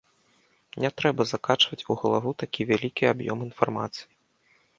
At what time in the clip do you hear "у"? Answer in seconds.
1.81-1.93